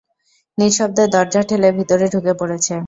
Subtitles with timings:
[0.57, 2.73] নিঃশব্দে দরজা ঠেলে ভেতরে ঢুকে পড়েছে।